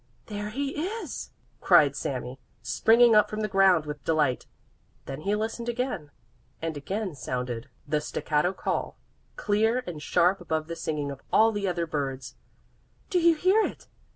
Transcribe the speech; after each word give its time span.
"There 0.25 0.49
he 0.49 0.83
is," 0.83 1.29
cried 1.59 1.95
Sami, 1.95 2.39
springing 2.63 3.13
up 3.15 3.29
from 3.29 3.41
the 3.41 3.47
ground 3.47 3.85
with 3.85 4.03
delight. 4.03 4.47
Then 5.05 5.21
he 5.21 5.35
listened 5.35 5.69
again, 5.69 6.09
and 6.59 6.75
again 6.75 7.13
sounded 7.13 7.69
the 7.87 8.01
staccato 8.01 8.51
call, 8.51 8.97
clear 9.35 9.83
and 9.85 10.01
sharp 10.01 10.41
above 10.41 10.65
the 10.65 10.75
singing 10.75 11.11
of 11.11 11.21
all 11.31 11.51
the 11.51 11.67
other 11.67 11.85
birds. 11.85 12.33
"Do 13.11 13.19
you 13.19 13.35
hear 13.35 13.63
it? 13.63 13.87